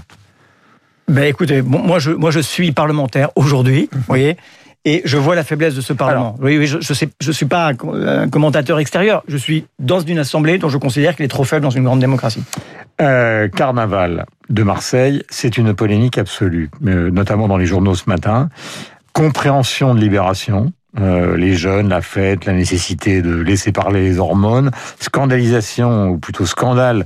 Ben 1.10 1.24
écoutez, 1.24 1.64
bon, 1.64 1.80
moi 1.80 1.98
je 1.98 2.12
moi 2.12 2.30
je 2.30 2.40
suis 2.40 2.72
parlementaire 2.72 3.30
aujourd'hui, 3.36 3.90
vous 3.92 4.02
voyez, 4.08 4.38
et 4.86 5.02
je 5.06 5.18
vois 5.18 5.36
la 5.36 5.44
faiblesse 5.44 5.76
de 5.76 5.82
ce 5.82 5.94
parlement. 5.94 6.36
oui, 6.42 6.58
oui, 6.58 6.68
je, 6.68 6.80
je 6.80 6.94
sais, 6.94 7.10
je 7.20 7.32
suis 7.32 7.46
pas 7.46 7.72
un 7.74 8.30
commentateur 8.30 8.80
extérieur. 8.80 9.24
Je 9.28 9.38
suis 9.38 9.66
dans 9.78 10.00
une 10.00 10.20
assemblée 10.20 10.58
dont 10.58 10.70
je 10.70 10.78
considère 10.78 11.16
qu'elle 11.16 11.26
est 11.26 11.30
trop 11.30 11.44
faible 11.44 11.64
dans 11.64 11.70
une 11.70 11.84
grande 11.84 12.00
démocratie. 12.00 12.44
Euh, 13.02 13.48
Carnaval 13.48 14.26
de 14.50 14.64
Marseille, 14.64 15.24
c'est 15.30 15.58
une 15.58 15.74
polémique 15.74 16.18
absolue, 16.18 16.70
euh, 16.86 17.12
notamment 17.12 17.48
dans 17.48 17.58
les 17.58 17.66
journaux 17.66 17.96
ce 17.96 18.10
matin. 18.10 18.50
Compréhension 19.14 19.96
de 19.96 20.00
libération, 20.00 20.72
euh, 20.98 21.38
les 21.38 21.54
jeunes, 21.54 21.90
la 21.90 22.02
fête, 22.02 22.46
la 22.46 22.54
nécessité 22.54 23.22
de 23.22 23.36
laisser 23.36 23.72
parler 23.72 24.02
les 24.02 24.18
hormones, 24.18 24.72
scandalisation, 25.00 26.10
ou 26.10 26.18
plutôt 26.18 26.48
scandale, 26.48 27.06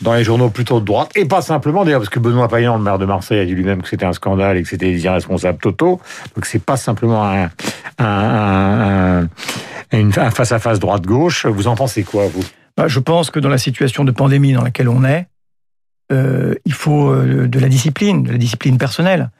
dans 0.00 0.14
les 0.14 0.24
journaux 0.24 0.48
plutôt 0.48 0.80
de 0.80 0.86
droite, 0.86 1.10
et 1.14 1.26
pas 1.26 1.42
simplement 1.42 1.84
d'ailleurs, 1.84 2.00
parce 2.00 2.08
que 2.08 2.20
Benoît 2.20 2.48
Payan, 2.48 2.78
le 2.78 2.82
maire 2.82 2.98
de 2.98 3.04
Marseille, 3.04 3.40
a 3.40 3.44
dit 3.44 3.54
lui-même 3.54 3.82
que 3.82 3.88
c'était 3.88 4.06
un 4.06 4.14
scandale 4.14 4.56
et 4.56 4.62
que 4.62 4.68
c'était 4.68 4.90
des 4.90 5.04
irresponsables 5.04 5.58
totaux. 5.58 6.00
Donc 6.34 6.46
c'est 6.46 6.62
pas 6.62 6.78
simplement 6.78 7.48
un, 7.98 9.28
face-à-face 10.30 10.78
droite-gauche. 10.78 11.44
Vous 11.44 11.68
en 11.68 11.76
pensez 11.76 12.04
quoi, 12.04 12.28
vous? 12.28 12.44
Bah, 12.78 12.88
Je 12.88 12.98
pense 12.98 13.30
que 13.30 13.40
dans 13.40 13.50
la 13.50 13.58
situation 13.58 14.04
de 14.04 14.10
pandémie 14.10 14.54
dans 14.54 14.62
laquelle 14.62 14.88
on 14.88 15.04
est, 15.04 15.26
euh, 16.10 16.54
il 16.64 16.72
faut 16.72 17.10
euh, 17.10 17.46
de 17.46 17.58
la 17.58 17.68
discipline, 17.68 18.22
de 18.22 18.32
la 18.32 18.38
discipline 18.38 18.78
personnelle, 18.78 19.30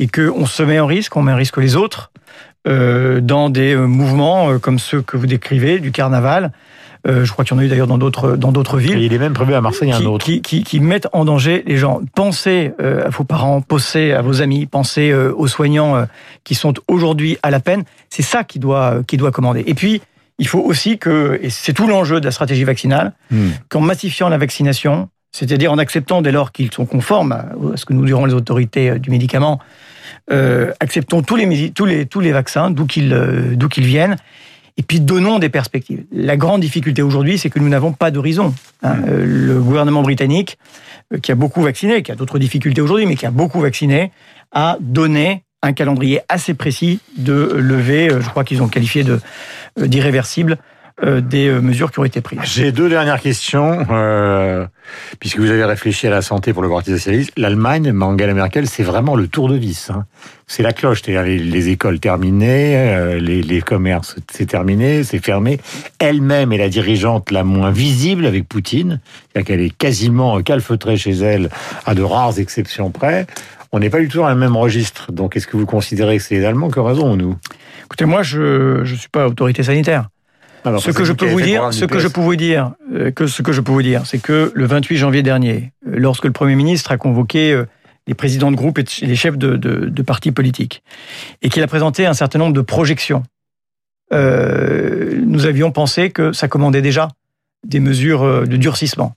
et 0.00 0.08
que 0.08 0.32
on 0.34 0.46
se 0.46 0.62
met 0.64 0.80
en 0.80 0.86
risque, 0.86 1.16
on 1.16 1.22
met 1.22 1.32
en 1.32 1.36
risque 1.36 1.58
les 1.58 1.76
autres 1.76 2.10
euh, 2.66 3.20
dans 3.20 3.50
des 3.50 3.74
euh, 3.74 3.86
mouvements 3.86 4.50
euh, 4.50 4.58
comme 4.58 4.78
ceux 4.78 5.02
que 5.02 5.16
vous 5.16 5.26
décrivez 5.26 5.78
du 5.78 5.92
carnaval. 5.92 6.52
Euh, 7.06 7.24
je 7.24 7.32
crois 7.32 7.44
qu'il 7.44 7.54
y 7.54 7.58
en 7.58 7.62
a 7.62 7.64
eu 7.64 7.68
d'ailleurs 7.68 7.86
dans 7.86 7.96
d'autres 7.96 8.36
dans 8.36 8.52
d'autres 8.52 8.78
villes. 8.78 8.98
Et 8.98 9.06
il 9.06 9.12
est 9.12 9.18
même 9.18 9.32
prévu 9.32 9.54
à 9.54 9.60
Marseille 9.60 9.92
un 9.92 9.98
qui, 9.98 10.06
autre. 10.06 10.24
qui, 10.24 10.42
qui, 10.42 10.64
qui 10.64 10.80
mettent 10.80 11.08
en 11.12 11.24
danger 11.24 11.62
les 11.66 11.76
gens. 11.76 12.00
Pensez 12.14 12.72
euh, 12.80 13.06
à 13.06 13.10
vos 13.10 13.24
parents, 13.24 13.60
pensez 13.62 14.12
à 14.12 14.20
vos 14.20 14.42
amis, 14.42 14.66
pensez 14.66 15.14
aux 15.14 15.46
soignants 15.46 16.06
qui 16.44 16.54
sont 16.54 16.74
aujourd'hui 16.88 17.38
à 17.42 17.50
la 17.50 17.60
peine. 17.60 17.84
C'est 18.10 18.22
ça 18.22 18.44
qui 18.44 18.58
doit, 18.58 18.98
qui 19.06 19.16
doit 19.16 19.30
commander. 19.30 19.64
Et 19.66 19.74
puis, 19.74 20.02
il 20.38 20.48
faut 20.48 20.60
aussi 20.60 20.98
que, 20.98 21.38
et 21.42 21.50
c'est 21.50 21.72
tout 21.74 21.86
l'enjeu 21.86 22.20
de 22.20 22.24
la 22.24 22.32
stratégie 22.32 22.64
vaccinale, 22.64 23.12
Hmm. 23.30 23.50
qu'en 23.68 23.80
massifiant 23.80 24.28
la 24.28 24.38
vaccination, 24.38 25.08
c'est-à-dire 25.32 25.70
en 25.72 25.78
acceptant 25.78 26.20
dès 26.22 26.32
lors 26.32 26.50
qu'ils 26.50 26.72
sont 26.72 26.86
conformes 26.86 27.32
à 27.32 27.46
ce 27.76 27.84
que 27.84 27.92
nous 27.92 28.04
diront 28.04 28.26
les 28.26 28.34
autorités 28.34 28.98
du 28.98 29.10
médicament, 29.10 29.60
euh, 30.30 30.72
acceptons 30.80 31.22
tous 31.22 31.36
les, 31.36 31.70
tous 31.70 31.86
les, 31.86 32.06
tous 32.06 32.20
les 32.20 32.32
vaccins, 32.32 32.70
d'où 32.70 32.86
qu'ils 32.86 33.12
euh, 33.12 33.54
d'où 33.54 33.68
qu'ils 33.68 33.86
viennent, 33.86 34.16
et 34.76 34.82
puis 34.82 35.00
donnons 35.00 35.38
des 35.38 35.48
perspectives. 35.48 36.04
La 36.12 36.36
grande 36.36 36.60
difficulté 36.60 37.02
aujourd'hui, 37.02 37.38
c'est 37.38 37.50
que 37.50 37.58
nous 37.58 37.68
n'avons 37.68 37.92
pas 37.92 38.10
d'horizon. 38.10 38.54
hein. 38.82 38.96
Euh, 39.08 39.24
le 39.26 39.60
gouvernement 39.60 40.02
britannique, 40.02 40.58
euh, 41.12 41.18
qui 41.18 41.32
a 41.32 41.34
beaucoup 41.34 41.62
vacciné, 41.62 42.02
qui 42.02 42.12
a 42.12 42.14
d'autres 42.14 42.38
difficultés 42.38 42.80
aujourd'hui, 42.80 43.06
mais 43.06 43.16
qui 43.16 43.26
a 43.26 43.30
beaucoup 43.30 43.60
vacciné, 43.60 44.10
a 44.52 44.78
donné 44.80 45.42
un 45.62 45.74
calendrier 45.74 46.20
assez 46.28 46.54
précis 46.54 47.00
de 47.18 47.32
lever, 47.32 48.10
euh, 48.10 48.20
je 48.22 48.30
crois 48.30 48.44
qu'ils 48.44 48.62
ont 48.62 48.68
qualifié 48.68 49.04
de 49.04 49.20
d'irréversible, 49.76 50.58
des 51.02 51.48
euh, 51.48 51.60
mesures 51.60 51.90
qui 51.90 51.98
ont 51.98 52.04
été 52.04 52.20
prises. 52.20 52.40
J'ai 52.44 52.72
deux 52.72 52.88
dernières 52.88 53.20
questions, 53.20 53.86
euh, 53.90 54.66
puisque 55.18 55.38
vous 55.38 55.50
avez 55.50 55.64
réfléchi 55.64 56.06
à 56.06 56.10
la 56.10 56.22
santé 56.22 56.52
pour 56.52 56.62
le 56.62 56.68
Parti 56.68 56.90
socialiste. 56.90 57.32
L'Allemagne, 57.36 57.92
Angela 58.00 58.34
Merkel, 58.34 58.66
c'est 58.66 58.82
vraiment 58.82 59.16
le 59.16 59.26
tour 59.28 59.48
de 59.48 59.56
vis. 59.56 59.90
hein. 59.90 60.04
C'est 60.46 60.62
la 60.62 60.72
cloche, 60.72 61.02
c'est-à-dire 61.02 61.22
les, 61.22 61.38
les 61.38 61.68
écoles 61.68 62.00
terminées, 62.00 62.76
euh, 62.76 63.18
les, 63.18 63.40
les 63.42 63.62
commerces, 63.62 64.16
c'est 64.30 64.46
terminé, 64.46 65.04
c'est 65.04 65.24
fermé. 65.24 65.58
Elle-même 65.98 66.52
est 66.52 66.58
la 66.58 66.68
dirigeante 66.68 67.30
la 67.30 67.44
moins 67.44 67.70
visible 67.70 68.26
avec 68.26 68.48
Poutine, 68.48 69.00
c'est-à-dire 69.32 69.46
qu'elle 69.46 69.60
est 69.60 69.76
quasiment 69.76 70.40
calfeutrée 70.42 70.96
chez 70.96 71.12
elle, 71.12 71.50
à 71.86 71.94
de 71.94 72.02
rares 72.02 72.38
exceptions 72.38 72.90
près. 72.90 73.26
on 73.72 73.78
n'est 73.78 73.90
pas 73.90 74.00
du 74.00 74.08
tout 74.08 74.18
dans 74.18 74.28
le 74.28 74.34
même 74.34 74.56
registre. 74.56 75.12
Donc, 75.12 75.36
est-ce 75.36 75.46
que 75.46 75.56
vous 75.56 75.66
considérez 75.66 76.18
que 76.18 76.22
c'est 76.22 76.34
les 76.34 76.44
Allemands 76.44 76.70
qui 76.70 76.78
ont 76.78 76.84
raison 76.84 77.12
ou 77.12 77.16
nous? 77.16 77.36
Écoutez, 77.84 78.04
moi, 78.04 78.22
je 78.22 78.80
ne 78.80 78.84
suis 78.84 79.08
pas 79.08 79.26
autorité 79.28 79.62
sanitaire. 79.62 80.08
Alors, 80.64 80.82
ce 80.82 80.90
que 80.90 81.04
je 81.04 81.12
peux 81.12 81.26
vous 81.26 81.40
dire, 81.40 81.72
ce 81.72 81.84
que 81.84 81.98
je 81.98 82.08
peux 82.08 82.20
vous 82.20 82.36
dire, 82.36 82.72
que 83.14 83.26
ce 83.26 83.42
que 83.42 83.52
je 83.52 83.60
peux 83.60 83.72
vous 83.72 83.82
dire, 83.82 84.06
c'est 84.06 84.18
que 84.18 84.52
le 84.54 84.66
28 84.66 84.96
janvier 84.96 85.22
dernier, 85.22 85.72
euh, 85.86 85.94
lorsque 85.96 86.24
le 86.24 86.32
Premier 86.32 86.54
ministre 86.54 86.92
a 86.92 86.96
convoqué 86.96 87.52
euh, 87.52 87.66
les 88.06 88.14
présidents 88.14 88.50
de 88.50 88.56
groupe 88.56 88.78
et 88.78 88.84
les 89.02 89.16
chefs 89.16 89.38
de, 89.38 89.56
de, 89.56 90.02
partis 90.02 90.32
politiques, 90.32 90.82
et 91.42 91.48
qu'il 91.48 91.62
a 91.62 91.66
présenté 91.66 92.06
un 92.06 92.14
certain 92.14 92.38
nombre 92.38 92.54
de 92.54 92.60
projections, 92.60 93.22
euh, 94.12 95.20
nous 95.24 95.46
avions 95.46 95.70
pensé 95.70 96.10
que 96.10 96.32
ça 96.32 96.48
commandait 96.48 96.82
déjà 96.82 97.08
des 97.66 97.80
mesures 97.80 98.46
de 98.46 98.56
durcissement. 98.56 99.14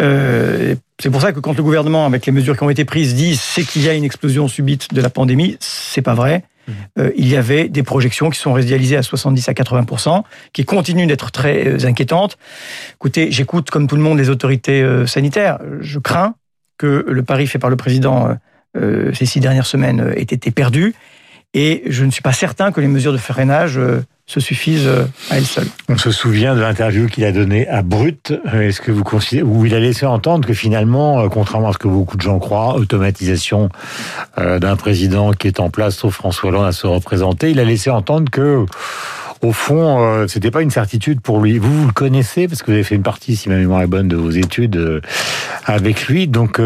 Euh, 0.00 0.74
c'est 1.00 1.10
pour 1.10 1.20
ça 1.20 1.32
que 1.32 1.40
quand 1.40 1.56
le 1.56 1.62
gouvernement, 1.62 2.06
avec 2.06 2.26
les 2.26 2.32
mesures 2.32 2.56
qui 2.56 2.62
ont 2.62 2.70
été 2.70 2.84
prises, 2.84 3.14
dit 3.14 3.36
c'est 3.36 3.62
qu'il 3.62 3.82
y 3.82 3.88
a 3.88 3.94
une 3.94 4.04
explosion 4.04 4.48
subite 4.48 4.92
de 4.94 5.00
la 5.00 5.10
pandémie, 5.10 5.56
c'est 5.60 6.02
pas 6.02 6.14
vrai. 6.14 6.44
Euh, 6.98 7.10
il 7.16 7.28
y 7.28 7.36
avait 7.36 7.68
des 7.68 7.82
projections 7.82 8.30
qui 8.30 8.38
sont 8.38 8.52
réalisées 8.52 8.96
à 8.96 9.02
70 9.02 9.48
à 9.48 9.52
80% 9.52 10.22
qui 10.52 10.64
continuent 10.64 11.06
d'être 11.06 11.30
très 11.30 11.66
euh, 11.66 11.86
inquiétantes. 11.86 12.38
Écoutez, 12.94 13.30
j'écoute 13.30 13.70
comme 13.70 13.86
tout 13.86 13.96
le 13.96 14.02
monde 14.02 14.18
les 14.18 14.30
autorités 14.30 14.84
sanitaires. 15.06 15.58
Je 15.80 15.98
crains 15.98 16.34
que 16.76 17.04
le 17.08 17.22
pari 17.22 17.46
fait 17.46 17.58
par 17.58 17.70
le 17.70 17.76
président 17.76 18.36
ces 18.74 19.26
six 19.26 19.40
dernières 19.40 19.66
semaines 19.66 20.12
ait 20.14 20.22
été 20.22 20.50
perdu. 20.50 20.94
Et 21.54 21.82
je 21.86 22.04
ne 22.04 22.10
suis 22.10 22.22
pas 22.22 22.32
certain 22.32 22.72
que 22.72 22.80
les 22.80 22.88
mesures 22.88 23.12
de 23.12 23.18
freinage 23.18 23.80
se 24.28 24.40
suffisent 24.40 24.86
euh, 24.86 25.04
à 25.30 25.38
elles 25.38 25.46
seules. 25.46 25.66
On 25.88 25.96
se 25.96 26.10
souvient 26.10 26.54
de 26.54 26.60
l'interview 26.60 27.06
qu'il 27.06 27.24
a 27.24 27.32
donnée 27.32 27.66
à 27.66 27.82
Brut. 27.82 28.34
Euh, 28.52 28.68
est-ce 28.68 28.82
que 28.82 28.92
vous 28.92 29.02
considérez 29.02 29.42
où 29.42 29.64
il 29.64 29.74
a 29.74 29.80
laissé 29.80 30.04
entendre 30.04 30.46
que 30.46 30.52
finalement, 30.52 31.20
euh, 31.20 31.28
contrairement 31.28 31.70
à 31.70 31.72
ce 31.72 31.78
que 31.78 31.88
beaucoup 31.88 32.18
de 32.18 32.22
gens 32.22 32.38
croient, 32.38 32.74
automatisation 32.74 33.70
d'un 34.36 34.76
président 34.76 35.32
qui 35.32 35.48
est 35.48 35.58
en 35.58 35.70
place, 35.70 35.96
sauf 35.96 36.14
François 36.14 36.50
Hollande 36.50 36.66
à 36.66 36.72
se 36.72 36.86
représenter, 36.86 37.50
il 37.50 37.58
a 37.58 37.64
laissé 37.64 37.90
entendre 37.90 38.30
que 38.30 38.66
au 39.42 39.52
fond, 39.52 40.26
c'était 40.28 40.50
pas 40.50 40.62
une 40.62 40.70
certitude 40.70 41.20
pour 41.20 41.40
lui. 41.40 41.58
Vous, 41.58 41.72
vous 41.72 41.86
le 41.86 41.92
connaissez 41.92 42.46
parce 42.46 42.62
que 42.62 42.66
vous 42.66 42.72
avez 42.72 42.84
fait 42.84 42.94
une 42.94 43.02
partie, 43.02 43.36
si 43.36 43.48
ma 43.48 43.56
mémoire 43.56 43.82
est 43.82 43.86
bonne, 43.86 44.08
de 44.08 44.16
vos 44.16 44.30
études 44.30 45.00
avec 45.64 46.08
lui. 46.08 46.28
Donc, 46.28 46.60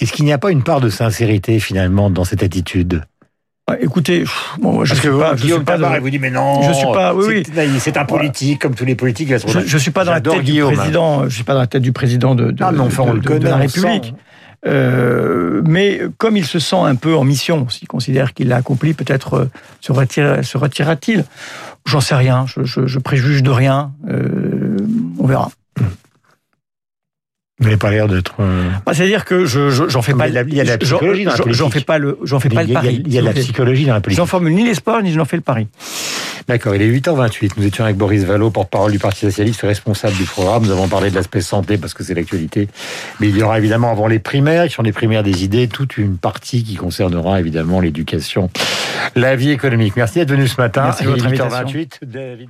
est-ce 0.00 0.12
qu'il 0.12 0.24
n'y 0.24 0.32
a 0.32 0.38
pas 0.38 0.50
une 0.50 0.62
part 0.62 0.80
de 0.80 0.90
sincérité 0.90 1.60
finalement 1.60 2.10
dans 2.10 2.24
cette 2.24 2.42
attitude? 2.42 3.02
Ah, 3.68 3.76
écoutez, 3.80 4.24
je 4.24 4.94
ne 4.94 4.98
suis 4.98 5.10
pas. 5.10 5.34
Guillaume 5.34 5.64
Tabar, 5.64 6.00
vous 6.00 6.08
dit 6.08 6.18
mais 6.18 6.30
non. 6.30 6.62
Je 6.62 6.72
suis 6.72 6.86
pas. 6.86 7.14
Oui, 7.14 7.44
oui. 7.54 7.68
C'est 7.78 7.98
un 7.98 8.06
politique 8.06 8.62
comme 8.62 8.74
tous 8.74 8.86
les 8.86 8.94
politiques. 8.94 9.28
Je, 9.28 9.60
je 9.60 9.78
suis 9.78 9.90
pas 9.90 10.04
dans 10.04 10.12
la 10.12 10.22
tête 10.22 10.42
du 10.42 10.62
président. 10.62 11.28
Je 11.28 11.34
suis 11.34 11.44
pas 11.44 11.52
dans 11.52 11.60
la 11.60 11.66
tête 11.66 11.82
du 11.82 11.92
président 11.92 12.34
de, 12.34 12.50
de, 12.50 12.64
ah, 12.64 12.72
de, 12.72 13.46
la 13.46 13.56
République. 13.56 14.14
Euh, 14.66 15.62
mais 15.64 16.00
comme 16.16 16.36
il 16.36 16.44
se 16.44 16.58
sent 16.58 16.76
un 16.76 16.96
peu 16.96 17.14
en 17.14 17.24
mission, 17.24 17.68
s'il 17.68 17.86
considère 17.86 18.34
qu'il 18.34 18.48
l'a 18.48 18.56
accompli, 18.56 18.92
peut-être 18.92 19.34
euh, 19.34 19.50
se, 19.80 19.92
retire, 19.92 20.44
se 20.44 20.58
retirera-t-il? 20.58 21.24
J'en 21.86 22.00
sais 22.00 22.16
rien. 22.16 22.46
Je, 22.46 22.64
je, 22.64 22.86
je, 22.86 22.98
préjuge 22.98 23.42
de 23.42 23.50
rien. 23.50 23.92
Euh, 24.08 24.76
on 25.18 25.26
verra. 25.26 25.50
Vous 27.58 27.64
n'avez 27.64 27.76
pas 27.76 27.90
l'air 27.90 28.06
d'être. 28.06 28.36
Euh, 28.38 28.70
bah, 28.86 28.94
C'est-à-dire 28.94 29.24
que 29.24 29.44
je 29.44 29.88
j'en 29.88 30.02
fais 30.02 30.14
pas. 30.14 30.28
Il 30.28 30.54
y 30.54 30.60
a 30.60 30.64
la 30.64 30.78
psychologie 30.78 31.24
dans 31.24 31.32
la 31.32 31.36
politique. 31.36 31.58
J'en 31.58 31.70
fais 31.70 31.80
pas 31.80 31.98
le 31.98 32.18
j'en 32.22 32.38
fais 32.38 32.48
pas 32.48 32.62
le 32.62 32.72
pari. 32.72 33.02
Il 33.04 33.12
y 33.12 33.18
a 33.18 33.22
la 33.22 33.32
psychologie 33.32 33.84
dans 33.84 33.94
la 33.94 34.00
politique. 34.00 34.18
J'en 34.18 34.26
formule 34.26 34.54
ni 34.54 34.64
l'espoir 34.64 35.02
ni 35.02 35.12
je 35.12 35.18
n'en 35.18 35.24
fais 35.24 35.36
le 35.36 35.42
pari. 35.42 35.66
D'accord. 36.46 36.74
Il 36.74 36.82
est 36.82 36.88
8h28. 36.88 37.52
Nous 37.58 37.66
étions 37.66 37.84
avec 37.84 37.96
Boris 37.96 38.24
Vallot, 38.24 38.50
porte-parole 38.50 38.90
du 38.90 38.98
Parti 38.98 39.20
socialiste, 39.20 39.60
responsable 39.62 40.16
du 40.16 40.24
programme. 40.24 40.64
Nous 40.64 40.70
avons 40.70 40.88
parlé 40.88 41.10
de 41.10 41.14
l'aspect 41.14 41.42
santé 41.42 41.76
parce 41.76 41.92
que 41.92 42.02
c'est 42.02 42.14
l'actualité. 42.14 42.68
Mais 43.20 43.28
il 43.28 43.36
y 43.36 43.42
aura 43.42 43.58
évidemment 43.58 43.90
avant 43.90 44.06
les 44.06 44.18
primaires, 44.18 44.66
qui 44.66 44.72
sont 44.72 44.82
les 44.82 44.92
primaires 44.92 45.22
des 45.22 45.44
idées, 45.44 45.68
toute 45.68 45.98
une 45.98 46.16
partie 46.16 46.64
qui 46.64 46.76
concernera 46.76 47.38
évidemment 47.38 47.80
l'éducation, 47.80 48.50
la 49.14 49.36
vie 49.36 49.50
économique. 49.50 49.94
Merci 49.96 50.20
d'être 50.20 50.30
venu 50.30 50.48
ce 50.48 50.58
matin. 50.58 50.84
Merci 50.84 51.04
de 51.04 51.10
votre 51.10 51.26
8h28. 51.26 52.04
David 52.04 52.48